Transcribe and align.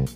Hey 0.00 0.06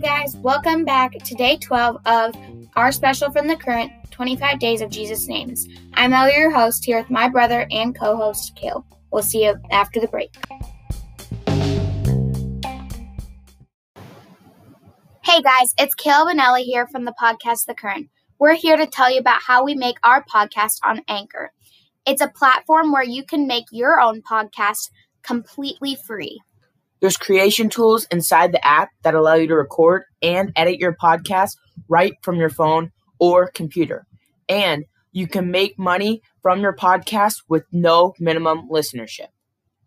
guys, 0.00 0.36
welcome 0.38 0.84
back 0.84 1.12
to 1.12 1.34
day 1.36 1.58
12 1.58 1.96
of 2.06 2.34
our 2.74 2.90
special 2.90 3.30
from 3.30 3.46
the 3.46 3.54
current 3.54 3.92
25 4.10 4.58
Days 4.58 4.80
of 4.80 4.90
Jesus 4.90 5.28
Names. 5.28 5.68
I'm 5.94 6.12
Ellie, 6.12 6.34
your 6.34 6.50
host, 6.50 6.84
here 6.84 6.98
with 6.98 7.08
my 7.08 7.28
brother 7.28 7.68
and 7.70 7.96
co 7.96 8.16
host, 8.16 8.56
Caleb. 8.56 8.84
We'll 9.12 9.22
see 9.22 9.44
you 9.44 9.54
after 9.70 10.00
the 10.00 10.08
break. 10.08 10.34
Hey 15.24 15.40
guys, 15.40 15.72
it's 15.78 15.94
Caleb 15.94 16.30
and 16.30 16.40
Ellie 16.40 16.64
here 16.64 16.88
from 16.88 17.04
the 17.04 17.14
podcast 17.22 17.66
The 17.66 17.74
Current. 17.74 18.08
We're 18.40 18.54
here 18.54 18.76
to 18.76 18.88
tell 18.88 19.08
you 19.08 19.20
about 19.20 19.42
how 19.42 19.62
we 19.62 19.76
make 19.76 19.98
our 20.02 20.24
podcast 20.24 20.78
on 20.82 21.02
Anchor. 21.06 21.52
It's 22.06 22.22
a 22.22 22.28
platform 22.28 22.90
where 22.90 23.04
you 23.04 23.24
can 23.24 23.46
make 23.46 23.66
your 23.70 24.00
own 24.00 24.20
podcast 24.22 24.90
completely 25.22 25.96
free. 26.06 26.40
There's 27.00 27.16
creation 27.16 27.70
tools 27.70 28.06
inside 28.10 28.52
the 28.52 28.64
app 28.66 28.90
that 29.02 29.14
allow 29.14 29.34
you 29.34 29.46
to 29.48 29.54
record 29.54 30.02
and 30.22 30.52
edit 30.54 30.78
your 30.78 30.94
podcast 30.94 31.56
right 31.88 32.12
from 32.22 32.36
your 32.36 32.50
phone 32.50 32.92
or 33.18 33.50
computer. 33.50 34.06
And 34.48 34.84
you 35.12 35.26
can 35.26 35.50
make 35.50 35.78
money 35.78 36.22
from 36.42 36.60
your 36.60 36.74
podcast 36.74 37.42
with 37.48 37.64
no 37.72 38.14
minimum 38.20 38.68
listenership. 38.70 39.28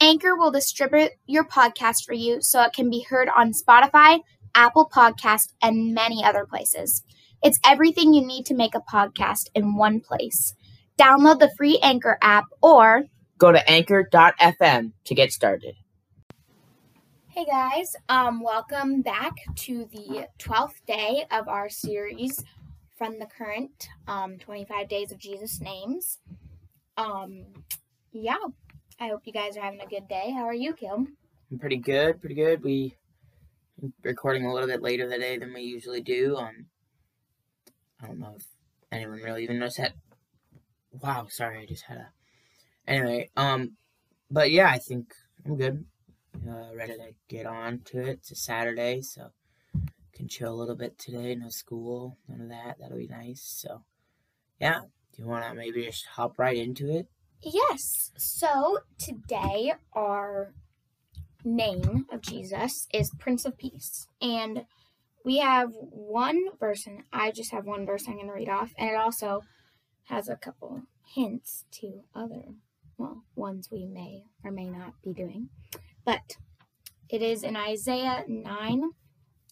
Anchor 0.00 0.36
will 0.36 0.50
distribute 0.50 1.10
your 1.26 1.44
podcast 1.44 2.04
for 2.06 2.14
you 2.14 2.40
so 2.40 2.62
it 2.62 2.72
can 2.72 2.88
be 2.88 3.04
heard 3.08 3.28
on 3.36 3.52
Spotify, 3.52 4.20
Apple 4.54 4.88
Podcast, 4.88 5.52
and 5.60 5.92
many 5.92 6.24
other 6.24 6.46
places. 6.46 7.04
It's 7.42 7.58
everything 7.64 8.14
you 8.14 8.26
need 8.26 8.46
to 8.46 8.54
make 8.54 8.74
a 8.74 8.80
podcast 8.80 9.48
in 9.54 9.76
one 9.76 10.00
place. 10.00 10.54
Download 10.98 11.38
the 11.38 11.50
free 11.56 11.78
Anchor 11.82 12.18
app 12.22 12.44
or 12.62 13.04
Go 13.40 13.52
to 13.52 13.70
anchor.fm 13.70 14.92
to 15.04 15.14
get 15.14 15.32
started. 15.32 15.76
Hey 17.28 17.46
guys, 17.46 17.96
um 18.10 18.42
welcome 18.42 19.00
back 19.00 19.32
to 19.56 19.88
the 19.90 20.28
12th 20.38 20.84
day 20.86 21.24
of 21.30 21.48
our 21.48 21.70
series 21.70 22.44
from 22.98 23.18
the 23.18 23.24
current 23.24 23.88
um 24.06 24.36
25 24.36 24.90
days 24.90 25.10
of 25.10 25.16
Jesus 25.16 25.58
names. 25.58 26.18
Um 26.98 27.46
yeah, 28.12 28.36
I 29.00 29.08
hope 29.08 29.22
you 29.24 29.32
guys 29.32 29.56
are 29.56 29.62
having 29.62 29.80
a 29.80 29.86
good 29.86 30.06
day. 30.06 30.32
How 30.36 30.44
are 30.44 30.52
you, 30.52 30.74
Kim? 30.74 31.16
I'm 31.50 31.58
pretty 31.58 31.78
good, 31.78 32.20
pretty 32.20 32.34
good. 32.34 32.62
We 32.62 32.94
recording 34.02 34.44
a 34.44 34.52
little 34.52 34.68
bit 34.68 34.82
later 34.82 35.08
today 35.08 35.38
than 35.38 35.54
we 35.54 35.62
usually 35.62 36.02
do. 36.02 36.36
Um 36.36 36.66
I 38.02 38.06
don't 38.06 38.18
know 38.18 38.34
if 38.36 38.44
anyone 38.92 39.22
really 39.22 39.44
even 39.44 39.60
knows 39.60 39.76
that. 39.76 39.94
Wow, 40.92 41.28
sorry, 41.30 41.60
I 41.62 41.64
just 41.64 41.84
had 41.84 41.96
a 41.96 42.08
anyway, 42.90 43.30
um 43.36 43.72
but 44.30 44.50
yeah, 44.50 44.68
I 44.68 44.78
think 44.78 45.14
I'm 45.46 45.56
good. 45.56 45.84
Uh, 46.48 46.74
ready 46.74 46.94
to 46.94 47.14
get 47.28 47.46
on 47.46 47.80
to 47.86 48.00
it. 48.00 48.18
It's 48.20 48.30
a 48.30 48.36
Saturday, 48.36 49.02
so 49.02 49.30
can 50.14 50.28
chill 50.28 50.52
a 50.52 50.54
little 50.54 50.76
bit 50.76 50.98
today. 50.98 51.34
No 51.34 51.48
school, 51.48 52.18
none 52.28 52.42
of 52.42 52.48
that. 52.50 52.76
That'll 52.78 52.98
be 52.98 53.08
nice. 53.08 53.42
So, 53.42 53.82
yeah. 54.60 54.80
Do 54.80 55.22
you 55.22 55.28
want 55.28 55.44
to 55.46 55.54
maybe 55.54 55.84
just 55.84 56.06
hop 56.06 56.38
right 56.38 56.56
into 56.56 56.94
it? 56.94 57.08
Yes. 57.42 58.12
So 58.16 58.78
today 58.98 59.72
our 59.94 60.52
name 61.44 62.06
of 62.12 62.20
Jesus 62.20 62.86
is 62.92 63.10
Prince 63.18 63.44
of 63.44 63.56
Peace. 63.56 64.06
And 64.20 64.66
we 65.24 65.38
have 65.38 65.70
one 65.72 66.44
verse, 66.58 66.86
and 66.86 67.02
I 67.12 67.30
just 67.30 67.50
have 67.52 67.64
one 67.64 67.86
verse 67.86 68.04
I'm 68.06 68.14
going 68.14 68.26
to 68.26 68.32
read 68.32 68.48
off. 68.48 68.72
And 68.78 68.90
it 68.90 68.96
also 68.96 69.42
has 70.04 70.28
a 70.28 70.36
couple 70.36 70.82
hints 71.14 71.64
to 71.72 72.02
other, 72.14 72.44
well, 73.00 73.24
ones 73.34 73.68
we 73.72 73.86
may 73.86 74.24
or 74.44 74.50
may 74.50 74.68
not 74.68 74.92
be 75.02 75.12
doing. 75.12 75.48
But 76.04 76.36
it 77.08 77.22
is 77.22 77.42
in 77.42 77.56
Isaiah 77.56 78.24
9 78.28 78.90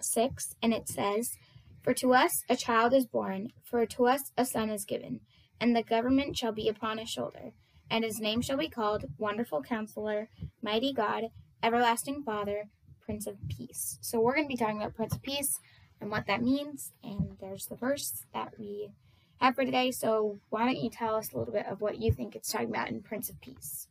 6, 0.00 0.54
and 0.62 0.72
it 0.72 0.88
says, 0.88 1.30
For 1.82 1.92
to 1.94 2.14
us 2.14 2.42
a 2.48 2.56
child 2.56 2.94
is 2.94 3.06
born, 3.06 3.48
for 3.64 3.84
to 3.84 4.06
us 4.06 4.32
a 4.36 4.44
son 4.44 4.70
is 4.70 4.84
given, 4.84 5.20
and 5.60 5.74
the 5.74 5.82
government 5.82 6.36
shall 6.36 6.52
be 6.52 6.68
upon 6.68 6.98
his 6.98 7.10
shoulder, 7.10 7.52
and 7.90 8.04
his 8.04 8.20
name 8.20 8.40
shall 8.42 8.56
be 8.56 8.68
called 8.68 9.04
Wonderful 9.18 9.62
Counselor, 9.62 10.28
Mighty 10.62 10.92
God, 10.92 11.24
Everlasting 11.62 12.22
Father, 12.22 12.64
Prince 13.00 13.26
of 13.26 13.36
Peace. 13.48 13.98
So 14.00 14.20
we're 14.20 14.34
going 14.34 14.46
to 14.46 14.48
be 14.48 14.56
talking 14.56 14.78
about 14.78 14.94
Prince 14.94 15.14
of 15.14 15.22
Peace 15.22 15.58
and 16.00 16.10
what 16.10 16.26
that 16.26 16.42
means, 16.42 16.92
and 17.02 17.36
there's 17.40 17.66
the 17.66 17.76
verse 17.76 18.24
that 18.32 18.54
we 18.58 18.90
have 19.42 19.56
today. 19.56 19.90
So 19.90 20.38
why 20.50 20.64
don't 20.64 20.82
you 20.82 20.90
tell 20.90 21.16
us 21.16 21.32
a 21.32 21.38
little 21.38 21.52
bit 21.52 21.66
of 21.66 21.80
what 21.80 21.98
you 21.98 22.12
think 22.12 22.34
it's 22.34 22.50
talking 22.50 22.70
about 22.70 22.88
in 22.88 23.02
Prince 23.02 23.28
of 23.28 23.40
Peace? 23.40 23.88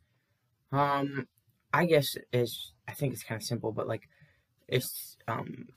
Um, 0.72 1.28
I 1.72 1.86
guess 1.86 2.16
it's 2.32 2.72
I 2.88 2.92
think 2.92 3.12
it's 3.12 3.22
kind 3.22 3.40
of 3.40 3.46
simple, 3.46 3.72
but 3.72 3.88
like 3.88 4.08
it's 4.68 5.16
um 5.28 5.68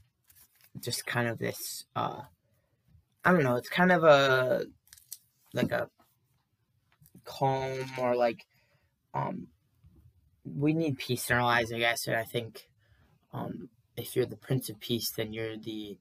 just 0.80 1.06
kind 1.06 1.28
of 1.28 1.40
this 1.40 1.86
uh 1.96 2.22
I 3.24 3.32
don't 3.32 3.44
know, 3.44 3.56
it's 3.56 3.70
kind 3.70 3.92
of 3.92 4.04
a 4.04 4.66
like 5.54 5.72
a 5.72 5.90
calm 7.24 7.80
or 7.98 8.16
like 8.16 8.46
um 9.14 9.48
we 10.46 10.74
need 10.74 10.98
peace 10.98 11.30
in 11.30 11.38
our 11.38 11.44
lives, 11.44 11.72
I 11.72 11.80
guess, 11.80 12.08
and 12.08 12.16
I 12.16 12.24
think 12.24 12.68
um 13.34 13.70
if 13.98 14.16
you're 14.16 14.26
the 14.26 14.38
Prince 14.38 14.70
of 14.70 14.80
Peace 14.80 15.12
then 15.12 15.34
you're 15.34 15.58
the 15.58 15.98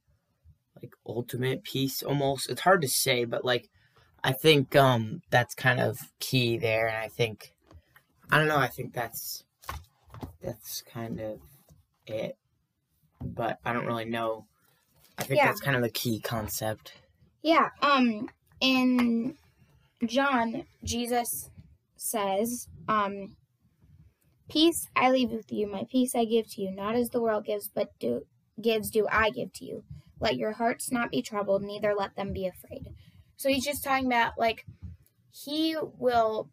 like 0.84 0.95
ultimate 1.06 1.65
peace 1.65 2.03
almost. 2.03 2.50
It's 2.50 2.61
hard 2.61 2.83
to 2.83 2.89
say, 2.89 3.25
but 3.25 3.45
like 3.45 3.69
I 4.22 4.33
think 4.33 4.77
um 4.77 5.22
that's 5.31 5.55
kind 5.55 5.81
of 5.81 5.99
key 6.21 6.59
there 6.59 6.87
and 6.89 6.97
I 6.97 7.09
think 7.09 7.53
I 8.31 8.39
don't 8.39 8.49
know, 8.49 8.59
I 8.59 8.69
think 8.69 8.93
that's 8.93 9.45
that's 10.43 10.83
kind 10.83 11.21
of 11.21 11.41
it. 12.06 12.37
But 13.22 13.59
I 13.65 13.72
don't 13.72 13.87
really 13.87 14.05
know. 14.05 14.47
I 15.17 15.25
think 15.25 15.39
Yeah. 15.39 15.47
that's 15.47 15.61
kind 15.61 15.77
of 15.77 15.83
the 15.83 15.91
key 15.91 16.21
concept. 16.21 16.93
Yeah, 17.43 17.71
um 17.81 18.28
in 18.61 19.37
John, 20.05 20.65
Jesus 20.83 21.51
says, 21.97 22.69
um 22.89 23.37
peace 24.51 24.89
I 24.95 25.11
leave 25.11 25.31
with 25.31 25.51
you, 25.51 25.66
my 25.66 25.84
peace 25.91 26.15
I 26.15 26.25
give 26.27 26.51
to 26.53 26.62
you, 26.62 26.71
not 26.71 26.95
as 26.95 27.09
the 27.11 27.21
world 27.22 27.47
gives, 27.47 27.69
but 27.69 27.89
do 27.99 28.27
gives 28.60 28.91
do 28.91 29.06
I 29.10 29.31
give 29.31 29.53
to 29.54 29.65
you. 29.65 29.84
Let 30.20 30.37
your 30.37 30.53
hearts 30.53 30.92
not 30.92 31.10
be 31.10 31.22
troubled, 31.22 31.62
neither 31.62 31.94
let 31.94 32.16
them 32.16 32.32
be 32.32 32.47
afraid. 32.47 32.88
So 33.37 33.48
he's 33.48 33.65
just 33.65 33.84
talking 33.84 34.06
about 34.06 34.38
like 34.38 34.65
he 35.31 35.76
will 35.98 36.48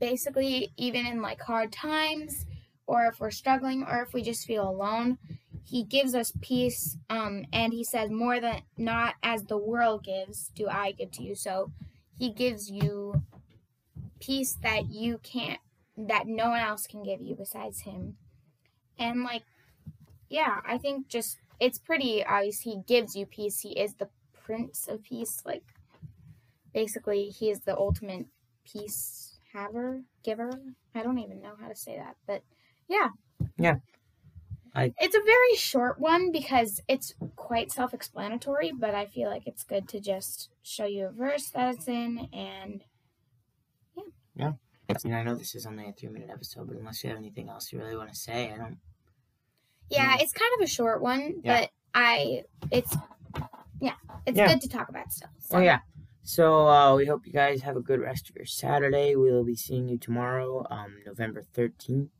basically 0.00 0.72
even 0.76 1.06
in 1.06 1.22
like 1.22 1.40
hard 1.40 1.72
times 1.72 2.44
or 2.86 3.06
if 3.06 3.20
we're 3.20 3.30
struggling 3.30 3.84
or 3.84 4.02
if 4.02 4.12
we 4.12 4.22
just 4.22 4.46
feel 4.46 4.68
alone, 4.68 5.18
he 5.66 5.82
gives 5.82 6.14
us 6.14 6.32
peace 6.40 6.96
um 7.10 7.44
and 7.52 7.72
he 7.72 7.82
says 7.82 8.10
more 8.10 8.40
than 8.40 8.62
not 8.76 9.14
as 9.22 9.44
the 9.44 9.58
world 9.58 10.04
gives 10.04 10.50
do 10.54 10.68
i 10.68 10.92
give 10.92 11.10
to 11.10 11.22
you 11.22 11.34
so 11.34 11.70
he 12.18 12.30
gives 12.30 12.70
you 12.70 13.22
peace 14.20 14.56
that 14.62 14.90
you 14.90 15.18
can't 15.18 15.60
that 15.96 16.26
no 16.26 16.50
one 16.50 16.60
else 16.60 16.86
can 16.86 17.02
give 17.02 17.20
you 17.20 17.34
besides 17.34 17.80
him 17.80 18.16
and 18.98 19.24
like 19.24 19.42
yeah 20.28 20.60
i 20.66 20.76
think 20.78 21.08
just 21.08 21.38
it's 21.60 21.78
pretty 21.78 22.24
obvious 22.24 22.60
he 22.60 22.80
gives 22.86 23.14
you 23.16 23.26
peace 23.26 23.60
he 23.60 23.78
is 23.78 23.94
the 23.94 24.08
prince 24.44 24.88
of 24.88 25.02
peace 25.02 25.42
like 25.44 25.62
basically 26.72 27.28
he 27.28 27.50
is 27.50 27.60
the 27.60 27.76
ultimate 27.76 28.26
peace 28.64 29.38
haver 29.52 30.02
giver 30.22 30.50
i 30.94 31.02
don't 31.02 31.18
even 31.18 31.40
know 31.40 31.54
how 31.60 31.68
to 31.68 31.74
say 31.74 31.96
that 31.96 32.16
but 32.26 32.42
yeah 32.88 33.08
Yeah. 33.56 33.76
I- 34.74 34.92
it's 34.98 35.16
a 35.16 35.22
very 35.24 35.54
short 35.56 35.98
one 35.98 36.30
because 36.32 36.80
it's 36.88 37.14
quite 37.36 37.72
self-explanatory 37.72 38.72
but 38.72 38.94
i 38.94 39.06
feel 39.06 39.30
like 39.30 39.46
it's 39.46 39.64
good 39.64 39.88
to 39.88 40.00
just 40.00 40.50
show 40.62 40.84
you 40.84 41.06
a 41.06 41.10
verse 41.12 41.48
that 41.50 41.74
it's 41.74 41.88
in 41.88 42.28
and 42.32 42.84
yeah. 43.96 44.02
Yeah. 44.36 44.52
I 44.88 44.94
mean, 45.08 45.14
I 45.14 45.22
know 45.24 45.34
this 45.34 45.54
is 45.54 45.66
only 45.66 45.88
a 45.88 45.92
three 45.92 46.10
minute 46.10 46.30
episode, 46.30 46.68
but 46.68 46.76
unless 46.76 47.02
you 47.02 47.08
have 47.10 47.18
anything 47.18 47.48
else 47.48 47.72
you 47.72 47.78
really 47.78 47.96
want 47.96 48.10
to 48.10 48.14
say, 48.16 48.52
I 48.52 48.56
don't. 48.58 48.78
Yeah 49.90 50.16
it's 50.20 50.32
kind 50.32 50.50
of 50.58 50.64
a 50.64 50.66
short 50.66 51.00
one 51.02 51.40
Yeah. 51.42 51.60
but 51.60 51.70
i 51.94 52.42
it's 52.70 52.94
yeah 53.80 53.94
it's 54.26 54.36
Yeah. 54.36 54.48
good 54.48 54.60
to 54.62 54.68
talk 54.68 54.88
about 54.88 55.12
still 55.12 55.28
so. 55.38 55.56
Oh 55.58 55.60
yeah. 55.60 55.80
So 56.22 56.66
uh, 56.66 56.96
we 56.96 57.06
hope 57.06 57.24
you 57.24 57.32
guys 57.32 57.62
have 57.62 57.76
a 57.76 57.80
good 57.80 58.00
rest 58.00 58.28
of 58.28 58.34
your 58.34 58.46
Saturday. 58.46 59.14
We 59.14 59.30
will 59.30 59.44
be 59.44 59.54
seeing 59.54 59.88
you 59.88 59.96
tomorrow, 59.96 60.66
um, 60.70 60.96
November 61.06 61.42
thirteenth. 61.54 62.10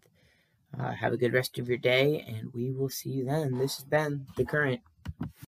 Uh, 0.78 0.92
have 0.92 1.12
a 1.12 1.16
good 1.16 1.32
rest 1.32 1.58
of 1.58 1.68
your 1.68 1.78
day, 1.78 2.24
and 2.28 2.52
we 2.54 2.70
will 2.70 2.88
see 2.88 3.10
you 3.10 3.24
then. 3.24 3.58
This 3.58 3.76
has 3.78 3.84
been 3.84 4.26
the 4.36 4.44
current. 4.44 4.80